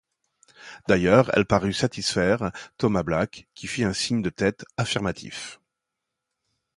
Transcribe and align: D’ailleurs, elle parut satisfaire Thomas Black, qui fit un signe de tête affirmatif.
D’ailleurs, 0.87 1.29
elle 1.37 1.45
parut 1.45 1.73
satisfaire 1.75 2.51
Thomas 2.79 3.03
Black, 3.03 3.47
qui 3.53 3.67
fit 3.67 3.83
un 3.83 3.93
signe 3.93 4.23
de 4.23 4.31
tête 4.31 4.65
affirmatif. 4.75 5.59